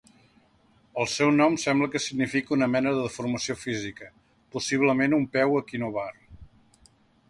[1.03, 4.11] El seu nom sembla que significa una mena de deformació física,
[4.57, 6.13] possiblement un peu equinovar.